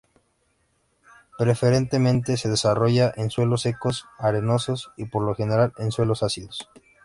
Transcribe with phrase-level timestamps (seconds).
[1.37, 6.67] Preferentemente se desarrolla en suelos secos, arenosos y por lo general en suelos ácidos.